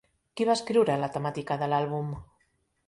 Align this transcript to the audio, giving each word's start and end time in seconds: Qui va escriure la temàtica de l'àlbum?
Qui 0.39 0.47
va 0.49 0.55
escriure 0.59 0.95
la 1.03 1.11
temàtica 1.19 1.59
de 1.65 1.69
l'àlbum? 1.75 2.11